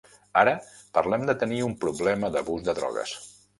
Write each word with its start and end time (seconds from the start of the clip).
Ara 0.43 0.53
parlem 0.99 1.27
de 1.31 1.35
tenir 1.45 1.61
un 1.67 1.77
problema 1.85 2.33
d'abús 2.39 2.67
de 2.71 2.79
drogues. 2.83 3.17